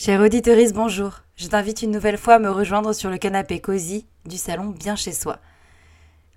[0.00, 1.22] Chère auditorice, bonjour.
[1.34, 4.94] Je t'invite une nouvelle fois à me rejoindre sur le canapé cosy du salon bien
[4.94, 5.40] chez soi.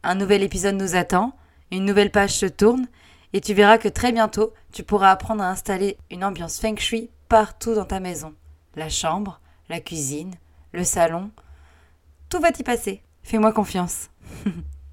[0.01, 1.37] Un nouvel épisode nous attend,
[1.69, 2.87] une nouvelle page se tourne,
[3.33, 7.11] et tu verras que très bientôt, tu pourras apprendre à installer une ambiance feng shui
[7.29, 8.33] partout dans ta maison.
[8.75, 9.39] La chambre,
[9.69, 10.33] la cuisine,
[10.71, 11.29] le salon,
[12.29, 13.03] tout va y passer.
[13.21, 14.09] Fais-moi confiance.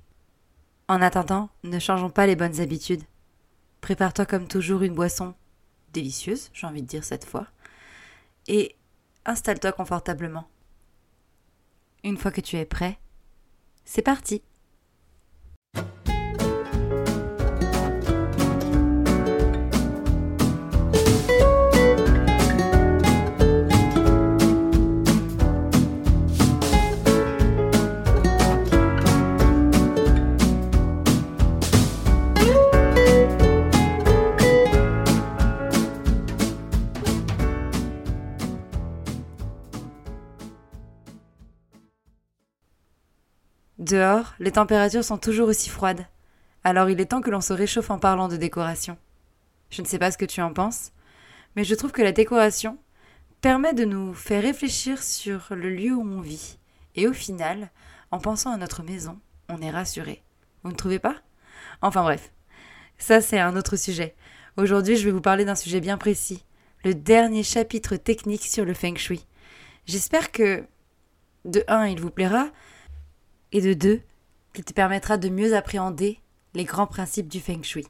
[0.89, 3.05] en attendant, ne changeons pas les bonnes habitudes.
[3.81, 5.33] Prépare-toi comme toujours une boisson
[5.95, 7.47] délicieuse, j'ai envie de dire cette fois
[8.49, 8.77] et
[9.25, 10.49] installe-toi confortablement.
[12.03, 12.99] Une fois que tu es prêt,
[13.85, 14.43] c'est parti
[43.89, 46.07] Dehors, les températures sont toujours aussi froides.
[46.63, 48.99] Alors il est temps que l'on se réchauffe en parlant de décoration.
[49.71, 50.93] Je ne sais pas ce que tu en penses,
[51.57, 52.77] mais je trouve que la décoration
[53.41, 56.59] permet de nous faire réfléchir sur le lieu où on vit.
[56.97, 57.71] Et au final,
[58.11, 60.23] en pensant à notre maison, on est rassuré.
[60.65, 61.17] Vous ne trouvez pas?
[61.81, 62.31] Enfin bref,
[62.99, 64.15] ça c'est un autre sujet.
[64.59, 66.45] Aujourd'hui, je vais vous parler d'un sujet bien précis,
[66.85, 69.25] le dernier chapitre technique sur le feng shui.
[69.87, 70.63] J'espère que,
[71.47, 72.51] de un, il vous plaira,
[73.53, 74.01] et de deux,
[74.53, 76.21] qu'il te permettra de mieux appréhender
[76.55, 77.87] les grands principes du feng shui.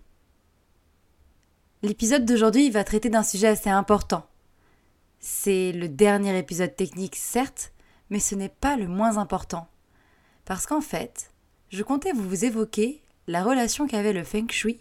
[1.83, 4.27] L'épisode d'aujourd'hui va traiter d'un sujet assez important.
[5.21, 7.73] C'est le dernier épisode technique, certes,
[8.11, 9.69] mais ce n'est pas le moins important.
[10.45, 11.31] Parce qu'en fait,
[11.71, 14.81] je comptais vous évoquer la relation qu'avait le feng shui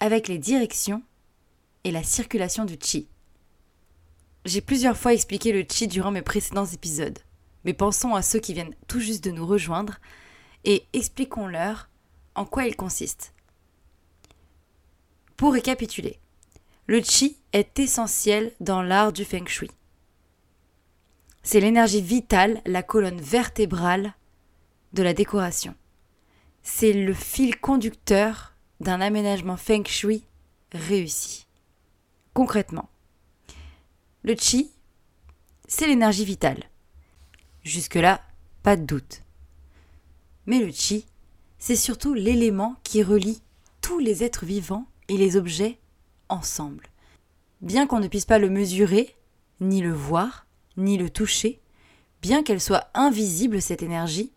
[0.00, 1.02] avec les directions
[1.84, 3.08] et la circulation du chi.
[4.44, 7.18] J'ai plusieurs fois expliqué le chi durant mes précédents épisodes
[7.64, 9.98] mais pensons à ceux qui viennent tout juste de nous rejoindre
[10.64, 11.88] et expliquons-leur
[12.34, 13.34] en quoi il consiste.
[15.36, 16.18] Pour récapituler,
[16.86, 19.70] le chi est essentiel dans l'art du feng shui.
[21.42, 24.14] C'est l'énergie vitale, la colonne vertébrale
[24.92, 25.74] de la décoration.
[26.62, 30.24] C'est le fil conducteur d'un aménagement feng shui
[30.72, 31.46] réussi.
[32.34, 32.88] Concrètement,
[34.22, 34.70] le chi,
[35.66, 36.62] c'est l'énergie vitale.
[37.64, 38.20] Jusque-là,
[38.62, 39.22] pas de doute.
[40.46, 41.06] Mais le chi,
[41.58, 43.40] c'est surtout l'élément qui relie
[43.80, 45.78] tous les êtres vivants et les objets
[46.28, 46.88] ensemble.
[47.60, 49.14] Bien qu'on ne puisse pas le mesurer,
[49.60, 50.46] ni le voir,
[50.76, 51.60] ni le toucher,
[52.20, 54.32] bien qu'elle soit invisible, cette énergie,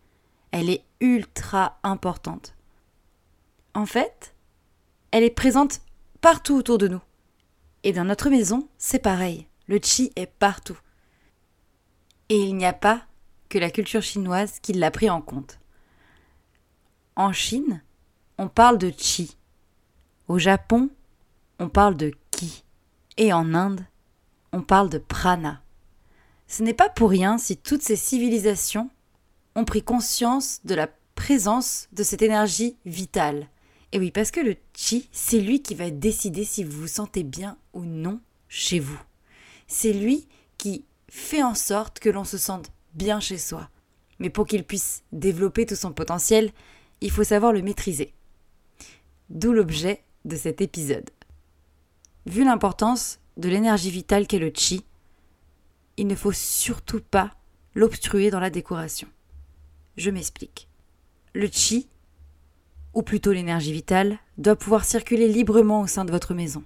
[0.52, 2.54] elle est ultra importante.
[3.74, 4.34] En fait,
[5.10, 5.80] elle est présente
[6.20, 7.02] partout autour de nous.
[7.82, 9.46] Et dans notre maison, c'est pareil.
[9.66, 10.78] Le chi est partout.
[12.28, 13.06] Et il n'y a pas
[13.48, 15.58] que la culture chinoise qui l'a pris en compte.
[17.14, 17.82] En Chine,
[18.38, 19.36] on parle de chi.
[20.28, 20.90] Au Japon,
[21.58, 22.64] on parle de ki.
[23.16, 23.84] Et en Inde,
[24.52, 25.62] on parle de prana.
[26.46, 28.90] Ce n'est pas pour rien si toutes ces civilisations
[29.54, 33.48] ont pris conscience de la présence de cette énergie vitale.
[33.92, 37.22] Et oui, parce que le chi, c'est lui qui va décider si vous vous sentez
[37.22, 39.00] bien ou non chez vous.
[39.66, 40.28] C'est lui
[40.58, 43.68] qui fait en sorte que l'on se sente bien chez soi.
[44.18, 46.50] Mais pour qu'il puisse développer tout son potentiel,
[47.00, 48.14] il faut savoir le maîtriser.
[49.28, 51.10] D'où l'objet de cet épisode.
[52.26, 54.84] Vu l'importance de l'énergie vitale qu'est le chi,
[55.96, 57.34] il ne faut surtout pas
[57.74, 59.08] l'obstruer dans la décoration.
[59.96, 60.68] Je m'explique.
[61.34, 61.88] Le chi,
[62.94, 66.64] ou plutôt l'énergie vitale, doit pouvoir circuler librement au sein de votre maison.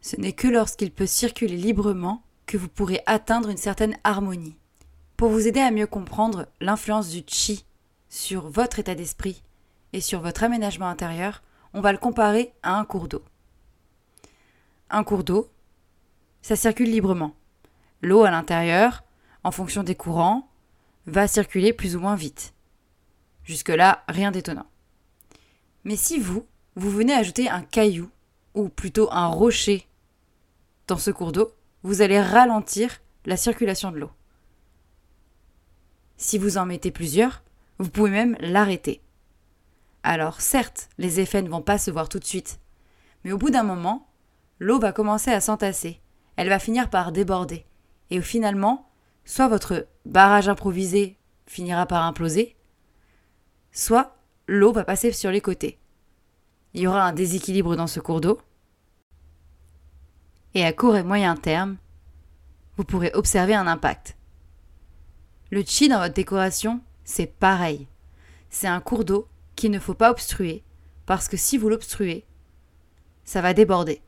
[0.00, 4.56] Ce n'est que lorsqu'il peut circuler librement que vous pourrez atteindre une certaine harmonie.
[5.16, 7.64] Pour vous aider à mieux comprendre l'influence du chi
[8.10, 9.42] sur votre état d'esprit
[9.94, 13.24] et sur votre aménagement intérieur, on va le comparer à un cours d'eau.
[14.90, 15.50] Un cours d'eau,
[16.42, 17.34] ça circule librement.
[18.02, 19.04] L'eau à l'intérieur,
[19.42, 20.50] en fonction des courants,
[21.06, 22.52] va circuler plus ou moins vite.
[23.42, 24.66] Jusque-là, rien d'étonnant.
[25.84, 28.10] Mais si vous, vous venez ajouter un caillou,
[28.54, 29.86] ou plutôt un rocher,
[30.88, 31.52] dans ce cours d'eau,
[31.84, 34.10] vous allez ralentir la circulation de l'eau.
[36.16, 37.42] Si vous en mettez plusieurs,
[37.78, 39.02] vous pouvez même l'arrêter.
[40.02, 42.60] Alors certes, les effets ne vont pas se voir tout de suite,
[43.24, 44.08] mais au bout d'un moment,
[44.58, 46.00] l'eau va commencer à s'entasser,
[46.36, 47.66] elle va finir par déborder,
[48.10, 48.88] et finalement,
[49.24, 52.56] soit votre barrage improvisé finira par imploser,
[53.72, 54.16] soit
[54.46, 55.78] l'eau va passer sur les côtés.
[56.72, 58.40] Il y aura un déséquilibre dans ce cours d'eau,
[60.54, 61.76] et à court et moyen terme,
[62.76, 64.15] vous pourrez observer un impact.
[65.50, 67.86] Le chi dans votre décoration, c'est pareil.
[68.50, 70.64] C'est un cours d'eau qu'il ne faut pas obstruer,
[71.06, 72.24] parce que si vous l'obstruez,
[73.24, 74.02] ça va déborder.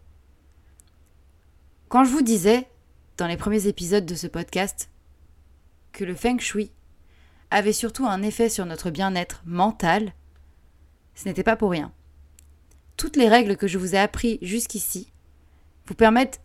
[1.89, 2.69] Quand je vous disais,
[3.17, 4.91] dans les premiers épisodes de ce podcast,
[5.93, 6.71] que le feng shui
[7.51, 10.13] avait surtout un effet sur notre bien-être mental,
[11.15, 11.93] ce n'était pas pour rien.
[12.97, 15.13] Toutes les règles que je vous ai apprises jusqu'ici
[15.87, 16.41] vous permettent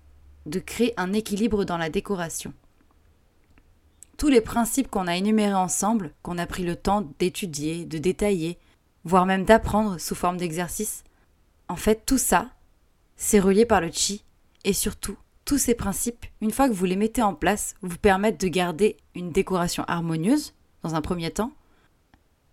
[0.45, 2.53] de créer un équilibre dans la décoration.
[4.17, 8.59] Tous les principes qu'on a énumérés ensemble, qu'on a pris le temps d'étudier, de détailler,
[9.03, 11.03] voire même d'apprendre sous forme d'exercice,
[11.67, 12.49] en fait tout ça,
[13.15, 14.23] c'est relié par le chi,
[14.63, 18.39] et surtout, tous ces principes, une fois que vous les mettez en place, vous permettent
[18.39, 21.53] de garder une décoration harmonieuse, dans un premier temps,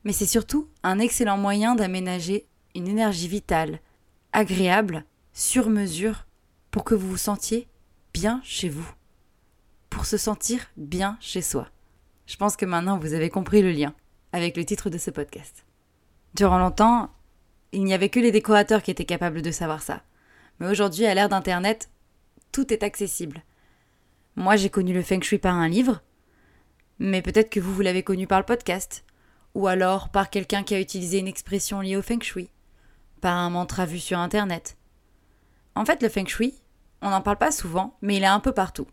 [0.04, 3.80] mais c'est surtout un excellent moyen d'aménager une énergie vitale,
[4.32, 6.26] agréable, sur mesure,
[6.70, 7.68] pour que vous vous sentiez
[8.12, 8.88] bien chez vous,
[9.90, 11.68] pour se sentir bien chez soi.
[12.26, 13.94] Je pense que maintenant vous avez compris le lien
[14.32, 15.66] avec le titre de ce podcast.
[16.34, 17.10] Durant longtemps,
[17.72, 20.02] il n'y avait que les décorateurs qui étaient capables de savoir ça.
[20.58, 21.90] Mais aujourd'hui, à l'ère d'Internet,
[22.52, 23.42] tout est accessible.
[24.36, 26.02] Moi, j'ai connu le feng shui par un livre,
[26.98, 29.04] mais peut-être que vous, vous l'avez connu par le podcast,
[29.54, 32.50] ou alors par quelqu'un qui a utilisé une expression liée au feng shui,
[33.20, 34.76] par un mantra vu sur Internet.
[35.74, 36.54] En fait, le feng shui,
[37.02, 38.86] on n'en parle pas souvent, mais il est un peu partout.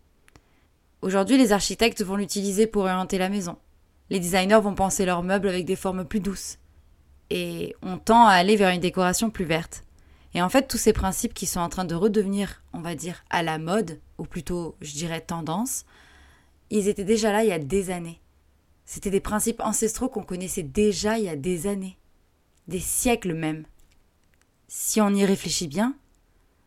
[1.02, 3.58] Aujourd'hui, les architectes vont l'utiliser pour orienter la maison.
[4.10, 6.58] Les designers vont penser leurs meubles avec des formes plus douces.
[7.30, 9.84] Et on tend à aller vers une décoration plus verte.
[10.34, 13.24] Et en fait, tous ces principes qui sont en train de redevenir, on va dire,
[13.30, 15.86] à la mode, ou plutôt, je dirais, tendance,
[16.70, 18.20] ils étaient déjà là il y a des années.
[18.86, 21.98] C'était des principes ancestraux qu'on connaissait déjà il y a des années.
[22.68, 23.66] Des siècles même.
[24.68, 25.96] Si on y réfléchit bien,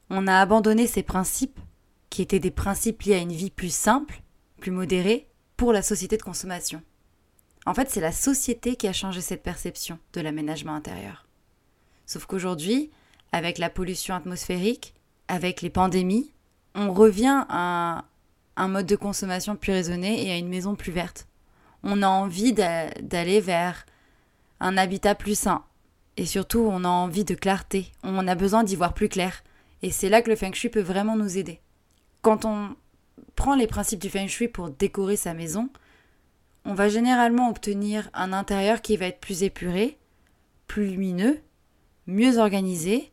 [0.08, 1.58] on a abandonné ces principes,
[2.10, 4.20] qui étaient des principes liés à une vie plus simple,
[4.60, 6.82] plus modérée, pour la société de consommation.
[7.66, 11.26] En fait, c'est la société qui a changé cette perception de l'aménagement intérieur.
[12.06, 12.90] Sauf qu'aujourd'hui,
[13.32, 14.94] avec la pollution atmosphérique,
[15.28, 16.32] avec les pandémies,
[16.74, 18.04] on revient à
[18.56, 21.28] un mode de consommation plus raisonné et à une maison plus verte.
[21.82, 23.86] On a envie d'aller vers
[24.60, 25.64] un habitat plus sain.
[26.16, 27.92] Et surtout, on a envie de clarté.
[28.02, 29.42] On a besoin d'y voir plus clair.
[29.82, 31.60] Et c'est là que le feng shui peut vraiment nous aider.
[32.22, 32.76] Quand on
[33.34, 35.70] prend les principes du feng shui pour décorer sa maison,
[36.64, 39.98] on va généralement obtenir un intérieur qui va être plus épuré,
[40.66, 41.40] plus lumineux,
[42.06, 43.10] mieux organisé,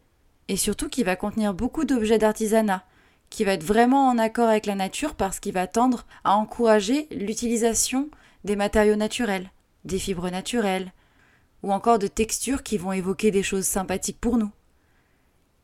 [0.50, 2.84] et surtout qui va contenir beaucoup d'objets d'artisanat,
[3.30, 7.08] qui va être vraiment en accord avec la nature parce qu'il va tendre à encourager
[7.12, 8.10] l'utilisation
[8.44, 9.52] des matériaux naturels,
[9.86, 10.92] des fibres naturelles,
[11.64, 14.52] ou encore de textures qui vont évoquer des choses sympathiques pour nous.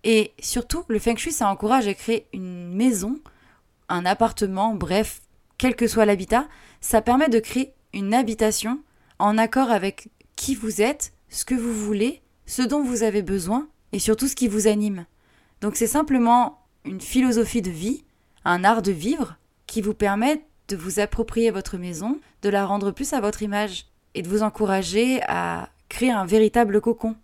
[0.03, 3.19] Et surtout, le feng shui, ça encourage à créer une maison,
[3.93, 5.21] un appartement, bref,
[5.57, 6.47] quel que soit l'habitat,
[6.81, 8.81] ça permet de créer une habitation
[9.19, 13.67] en accord avec qui vous êtes, ce que vous voulez, ce dont vous avez besoin
[13.91, 15.05] et surtout ce qui vous anime.
[15.61, 18.03] Donc c'est simplement une philosophie de vie,
[18.45, 19.37] un art de vivre
[19.67, 23.85] qui vous permet de vous approprier votre maison, de la rendre plus à votre image
[24.15, 27.15] et de vous encourager à créer un véritable cocon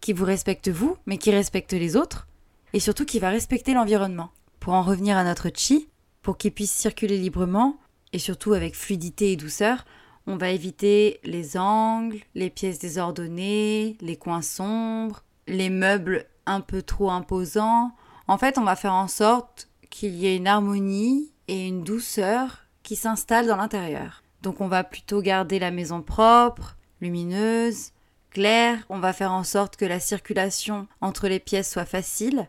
[0.00, 2.28] qui vous respecte vous, mais qui respecte les autres,
[2.72, 4.30] et surtout qui va respecter l'environnement.
[4.60, 5.88] Pour en revenir à notre chi,
[6.22, 7.78] pour qu'il puisse circuler librement,
[8.12, 9.84] et surtout avec fluidité et douceur,
[10.26, 16.82] on va éviter les angles, les pièces désordonnées, les coins sombres, les meubles un peu
[16.82, 17.92] trop imposants.
[18.26, 22.66] En fait, on va faire en sorte qu'il y ait une harmonie et une douceur
[22.82, 24.22] qui s'installent dans l'intérieur.
[24.42, 27.92] Donc on va plutôt garder la maison propre, lumineuse,
[28.30, 32.48] claire, on va faire en sorte que la circulation entre les pièces soit facile,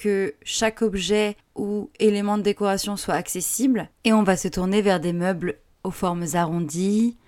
[0.00, 4.98] que chaque objet ou élément de décoration soit accessible, et on va se tourner vers
[4.98, 7.18] des meubles aux formes arrondies,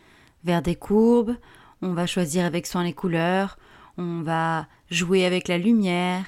[0.43, 1.37] vers des courbes,
[1.83, 3.59] on va choisir avec soin les couleurs,
[3.99, 6.25] on va jouer avec la lumière,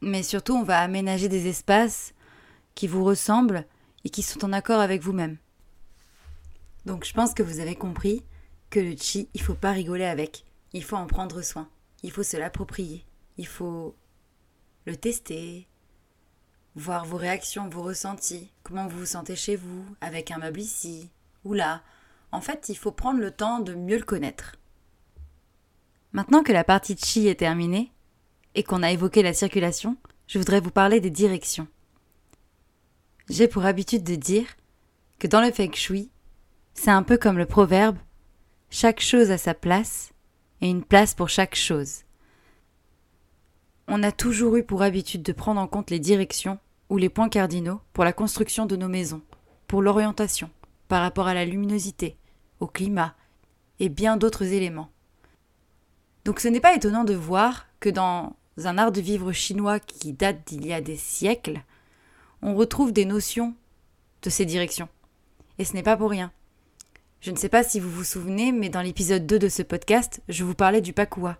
[0.00, 2.14] mais surtout on va aménager des espaces
[2.74, 3.64] qui vous ressemblent
[4.04, 5.36] et qui sont en accord avec vous-même.
[6.84, 8.24] Donc je pense que vous avez compris
[8.70, 10.44] que le chi, il faut pas rigoler avec.
[10.72, 11.68] Il faut en prendre soin.
[12.02, 13.04] Il faut se l'approprier.
[13.38, 13.94] Il faut
[14.84, 15.68] le tester,
[16.76, 21.10] voir vos réactions, vos ressentis, comment vous vous sentez chez vous, avec un meuble ici
[21.44, 21.82] ou là.
[22.32, 24.56] En fait, il faut prendre le temps de mieux le connaître.
[26.12, 27.90] Maintenant que la partie chi est terminée
[28.54, 31.66] et qu'on a évoqué la circulation, je voudrais vous parler des directions.
[33.28, 34.46] J'ai pour habitude de dire
[35.18, 36.10] que dans le feng shui,
[36.74, 37.96] c'est un peu comme le proverbe
[38.68, 40.12] chaque chose a sa place
[40.60, 42.02] et une place pour chaque chose.
[43.88, 47.28] On a toujours eu pour habitude de prendre en compte les directions ou les points
[47.28, 49.22] cardinaux pour la construction de nos maisons,
[49.66, 50.50] pour l'orientation,
[50.88, 52.16] par rapport à la luminosité,
[52.60, 53.14] au climat
[53.80, 54.90] et bien d'autres éléments.
[56.24, 60.12] Donc ce n'est pas étonnant de voir que dans un art de vivre chinois qui
[60.12, 61.60] date d'il y a des siècles,
[62.42, 63.54] on retrouve des notions
[64.22, 64.88] de ces directions.
[65.58, 66.32] Et ce n'est pas pour rien.
[67.20, 70.22] Je ne sais pas si vous vous souvenez, mais dans l'épisode 2 de ce podcast,
[70.28, 71.38] je vous parlais du pakua.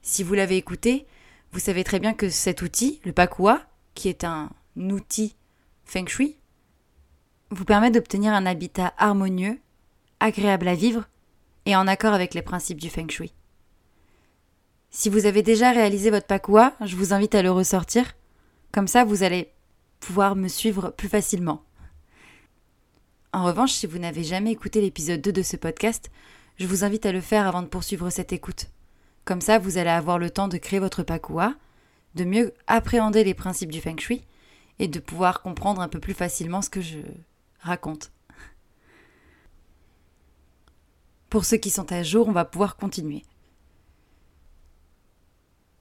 [0.00, 1.06] Si vous l'avez écouté,
[1.52, 3.62] vous savez très bien que cet outil, le pakua,
[3.94, 5.36] qui est un outil
[5.84, 6.36] feng shui,
[7.50, 9.60] vous permet d'obtenir un habitat harmonieux,
[10.20, 11.08] agréable à vivre
[11.66, 13.32] et en accord avec les principes du feng shui.
[14.90, 18.14] Si vous avez déjà réalisé votre pakua, je vous invite à le ressortir.
[18.72, 19.50] Comme ça, vous allez
[20.00, 21.62] pouvoir me suivre plus facilement.
[23.32, 26.10] En revanche, si vous n'avez jamais écouté l'épisode 2 de ce podcast,
[26.58, 28.66] je vous invite à le faire avant de poursuivre cette écoute.
[29.24, 31.54] Comme ça, vous allez avoir le temps de créer votre pakua,
[32.14, 34.22] de mieux appréhender les principes du feng shui
[34.82, 36.98] et de pouvoir comprendre un peu plus facilement ce que je
[37.60, 38.10] raconte.
[41.30, 43.22] Pour ceux qui sont à jour, on va pouvoir continuer.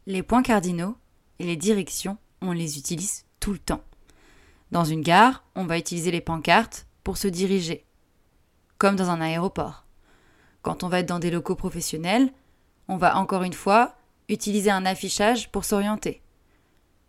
[0.05, 0.95] Les points cardinaux
[1.39, 3.81] et les directions, on les utilise tout le temps.
[4.69, 7.83] Dans une gare, on va utiliser les pancartes pour se diriger,
[8.77, 9.87] comme dans un aéroport.
[10.61, 12.31] Quand on va être dans des locaux professionnels,
[12.87, 13.95] on va encore une fois
[14.29, 16.21] utiliser un affichage pour s'orienter.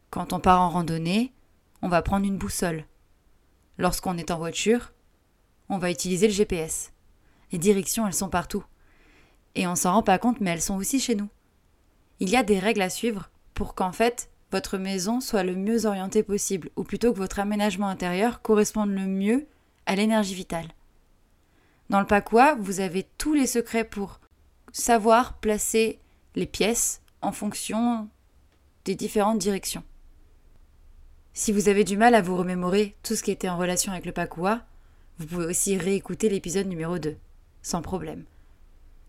[0.09, 1.35] Quand on part en randonnée,
[1.83, 2.87] on va prendre une boussole.
[3.79, 4.93] Lorsqu'on est en voiture,
[5.69, 6.93] on va utiliser le GPS.
[7.51, 8.65] Les directions, elles sont partout.
[9.55, 11.29] Et on s'en rend pas compte, mais elles sont aussi chez nous
[12.23, 15.87] il y a des règles à suivre pour qu'en fait votre maison soit le mieux
[15.87, 19.49] orientée possible, ou plutôt que votre aménagement intérieur corresponde le mieux
[19.87, 20.69] à l'énergie vitale.
[21.91, 24.21] Dans le Pakua, vous avez tous les secrets pour
[24.71, 25.99] savoir placer
[26.37, 28.09] les pièces en fonction
[28.85, 29.83] des différentes directions.
[31.35, 34.05] Si vous avez du mal à vous remémorer tout ce qui était en relation avec
[34.05, 34.61] le Pakua,
[35.19, 37.17] vous pouvez aussi réécouter l'épisode numéro 2,
[37.63, 38.25] sans problème.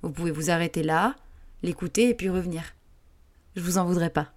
[0.02, 1.16] Vous pouvez vous arrêter là,
[1.64, 2.74] l'écouter et puis revenir
[3.56, 4.34] je vous en voudrais pas.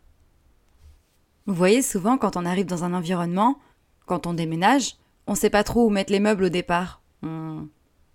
[1.46, 3.58] Vous voyez, souvent, quand on arrive dans un environnement,
[4.04, 7.02] quand on déménage, on ne sait pas trop où mettre les meubles au départ.
[7.22, 7.68] On,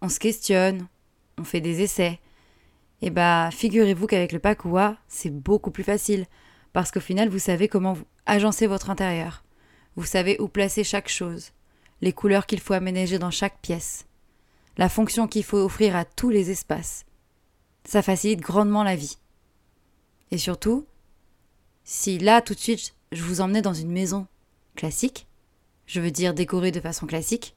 [0.10, 0.88] se questionne,
[1.38, 2.20] on fait des essais.
[3.02, 6.26] Et eh bah, figurez-vous qu'avec le Pakua, c'est beaucoup plus facile,
[6.72, 9.44] parce qu'au final, vous savez comment vous agencer votre intérieur.
[9.96, 11.52] Vous savez où placer chaque chose,
[12.02, 14.06] les couleurs qu'il faut aménager dans chaque pièce,
[14.78, 17.06] la fonction qu'il faut offrir à tous les espaces.
[17.84, 19.18] Ça facilite grandement la vie.
[20.32, 20.86] Et surtout,
[21.84, 24.28] si là, tout de suite, je vous emmenais dans une maison
[24.76, 25.28] classique,
[25.86, 27.56] je veux dire décorée de façon classique,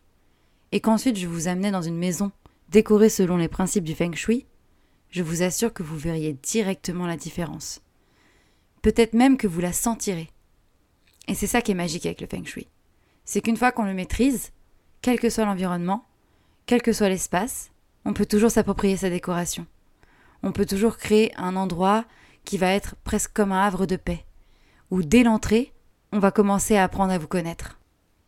[0.72, 2.32] et qu'ensuite je vous amenais dans une maison
[2.70, 4.46] décorée selon les principes du feng shui,
[5.10, 7.80] je vous assure que vous verriez directement la différence.
[8.82, 10.28] Peut-être même que vous la sentirez.
[11.28, 12.68] Et c'est ça qui est magique avec le feng shui.
[13.24, 14.52] C'est qu'une fois qu'on le maîtrise,
[15.00, 16.04] quel que soit l'environnement,
[16.66, 17.70] quel que soit l'espace,
[18.04, 19.66] on peut toujours s'approprier sa décoration.
[20.42, 22.04] On peut toujours créer un endroit
[22.44, 24.24] qui va être presque comme un havre de paix,
[24.90, 25.72] où dès l'entrée,
[26.12, 27.80] on va commencer à apprendre à vous connaître.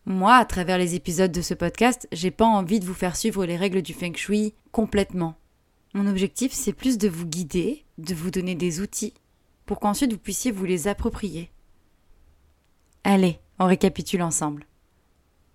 [0.06, 3.44] Moi, à travers les épisodes de ce podcast, j'ai pas envie de vous faire suivre
[3.44, 5.34] les règles du feng shui complètement.
[5.94, 9.14] Mon objectif, c'est plus de vous guider, de vous donner des outils,
[9.66, 11.50] pour qu'ensuite vous puissiez vous les approprier.
[13.08, 14.66] Allez, on récapitule ensemble.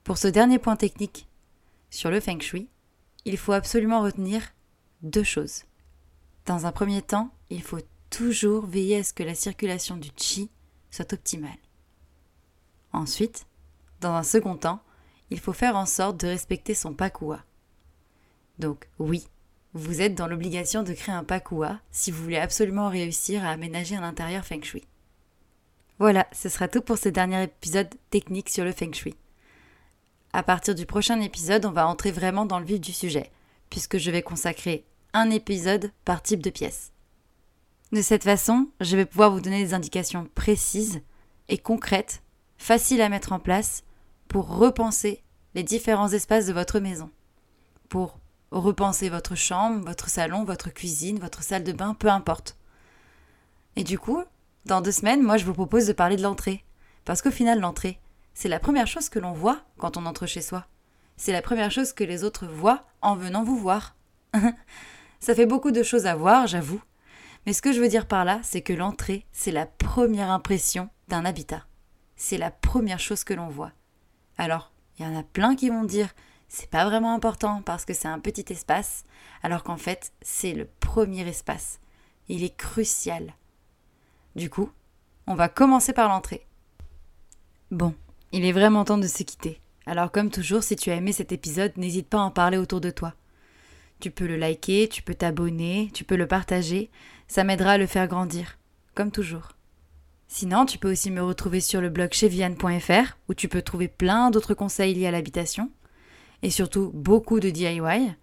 [0.06, 1.28] Pour ce dernier point technique
[1.90, 2.70] sur le feng shui,
[3.26, 4.42] il faut absolument retenir
[5.02, 5.64] deux choses.
[6.46, 10.50] Dans un premier temps, il faut toujours veiller à ce que la circulation du chi
[10.92, 11.60] soit optimale.
[12.94, 13.46] Ensuite,
[14.00, 14.82] dans un second temps,
[15.30, 17.44] il faut faire en sorte de respecter son pakua.
[18.60, 19.28] Donc oui,
[19.74, 23.98] vous êtes dans l'obligation de créer un pakua si vous voulez absolument réussir à aménager
[23.98, 24.88] un intérieur feng shui.
[26.02, 29.16] Voilà, ce sera tout pour ce dernier épisode technique sur le feng shui.
[30.34, 33.30] À partir du prochain épisode, on va entrer vraiment dans le vif du sujet,
[33.70, 36.92] puisque je vais consacrer un épisode par type de pièce.
[37.92, 41.02] De cette façon, je vais pouvoir vous donner des indications précises
[41.50, 42.24] et concrètes,
[42.58, 43.84] faciles à mettre en place
[44.28, 45.22] pour repenser
[45.54, 47.12] les différents espaces de votre maison.
[47.90, 48.18] Pour
[48.50, 52.58] repenser votre chambre, votre salon, votre cuisine, votre salle de bain, peu importe.
[53.76, 54.24] Et du coup,
[54.66, 56.64] dans deux semaines, moi je vous propose de parler de l'entrée.
[57.06, 58.00] Parce qu'au final, l'entrée,
[58.34, 60.66] c'est la première chose que l'on voit quand on entre chez soi.
[61.18, 63.96] C'est la première chose que les autres voient en venant vous voir.
[65.20, 66.82] Ça fait beaucoup de choses à voir, j'avoue,
[67.46, 70.90] mais ce que je veux dire par là, c'est que l'entrée, c'est la première impression
[71.08, 71.66] d'un habitat.
[72.16, 73.72] C'est la première chose que l'on voit.
[74.38, 76.10] Alors, il y en a plein qui vont dire
[76.48, 79.04] c'est pas vraiment important parce que c'est un petit espace,
[79.42, 81.80] alors qu'en fait, c'est le premier espace.
[82.28, 83.34] Il est crucial.
[84.36, 84.70] Du coup,
[85.28, 86.46] on va commencer par l'entrée.
[87.70, 87.94] Bon,
[88.32, 89.62] il est vraiment temps de se quitter.
[89.86, 92.82] Alors comme toujours, si tu as aimé cet épisode, n'hésite pas à en parler autour
[92.82, 93.14] de toi.
[94.00, 96.90] Tu peux le liker, tu peux t'abonner, tu peux le partager,
[97.28, 98.58] ça m'aidera à le faire grandir,
[98.96, 99.54] comme toujours.
[100.28, 104.32] Sinon, tu peux aussi me retrouver sur le blog cheviane.fr où tu peux trouver plein
[104.32, 105.70] d'autres conseils liés à l'habitation
[106.42, 108.14] et surtout beaucoup de DIY.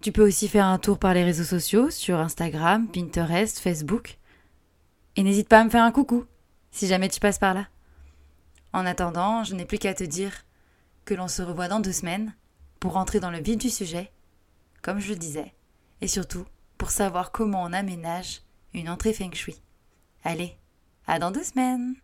[0.00, 4.18] Tu peux aussi faire un tour par les réseaux sociaux sur Instagram, Pinterest, Facebook.
[5.20, 6.24] Et n'hésite pas à me faire un coucou
[6.70, 7.68] si jamais tu passes par là.
[8.72, 10.32] En attendant, je n'ai plus qu'à te dire
[11.04, 12.34] que l'on se revoit dans deux semaines
[12.78, 14.10] pour rentrer dans le vif du sujet,
[14.80, 15.52] comme je le disais,
[16.00, 16.46] et surtout
[16.78, 18.40] pour savoir comment on aménage
[18.72, 19.60] une entrée feng shui.
[20.24, 20.56] Allez,
[21.06, 21.96] à dans deux semaines